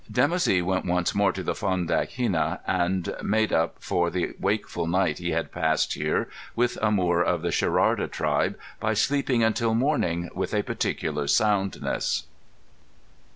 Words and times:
Dimoussi 0.11 0.63
went 0.63 0.85
once 0.85 1.13
more 1.13 1.31
to 1.31 1.43
the 1.43 1.53
Fondak 1.53 2.13
Henna, 2.13 2.59
and 2.65 3.15
made 3.21 3.53
up 3.53 3.75
for 3.77 4.09
the 4.09 4.33
wakeful 4.39 4.87
night 4.87 5.19
he 5.19 5.29
had 5.29 5.51
passed 5.51 5.93
here 5.93 6.27
with 6.55 6.75
a 6.81 6.89
Moor 6.89 7.21
of 7.21 7.43
the 7.43 7.51
Sherarda 7.51 8.07
tribe 8.09 8.57
by 8.79 8.95
sleeping 8.95 9.43
until 9.43 9.75
morning 9.75 10.31
with 10.33 10.55
a 10.55 10.63
particular 10.63 11.27
soundness. 11.27 12.23